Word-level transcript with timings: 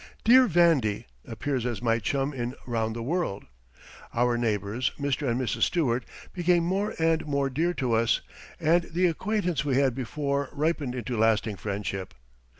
"Dear 0.23 0.47
Vandy" 0.47 1.05
appears 1.27 1.63
as 1.63 1.79
my 1.79 1.99
chum 1.99 2.33
in 2.33 2.55
"Round 2.65 2.95
the 2.95 3.03
World." 3.03 3.45
Our 4.15 4.35
neighbors, 4.35 4.91
Mr. 4.97 5.29
and 5.29 5.39
Mrs. 5.39 5.61
Stewart, 5.61 6.05
became 6.33 6.63
more 6.63 6.95
and 6.97 7.23
more 7.27 7.51
dear 7.51 7.75
to 7.75 7.93
us, 7.93 8.21
and 8.59 8.85
the 8.85 9.05
acquaintance 9.05 9.63
we 9.63 9.75
had 9.77 9.93
before 9.93 10.49
ripened 10.53 10.95
into 10.95 11.19
lasting 11.19 11.57
friendship. 11.57 12.15